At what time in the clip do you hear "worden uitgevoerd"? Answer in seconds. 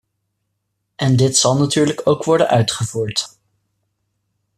2.23-3.37